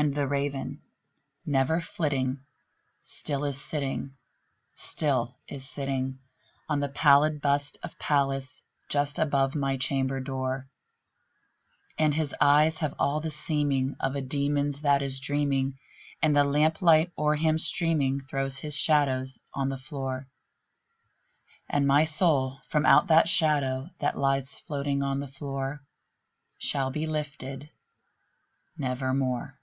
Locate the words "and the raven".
0.00-0.80